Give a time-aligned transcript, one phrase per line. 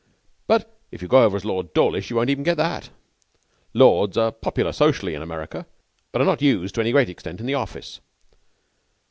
[0.47, 2.89] But if you go over as Lord Dawlish you won't even get that.
[3.75, 5.67] Lords are popular socially in America,
[6.11, 7.99] but are not used to any great extent in the office.